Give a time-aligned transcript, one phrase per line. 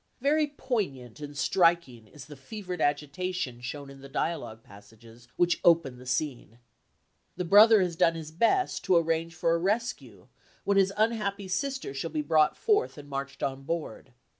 [0.19, 5.99] Very poignant and striking is the fevered agitation shown in the dialogue passages which open
[5.99, 6.57] the scene.
[7.35, 10.27] The brother has done his best to arrange for a rescue
[10.63, 14.13] when his unhappy sister shall be brought forth and marched on board.